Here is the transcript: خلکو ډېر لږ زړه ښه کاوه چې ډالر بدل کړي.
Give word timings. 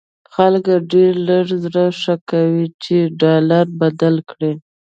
خلکو 0.33 0.73
ډېر 0.91 1.13
لږ 1.29 1.47
زړه 1.63 1.85
ښه 2.01 2.15
کاوه 2.29 2.65
چې 2.83 2.97
ډالر 3.21 3.65
بدل 3.81 4.15
کړي. 4.29 4.53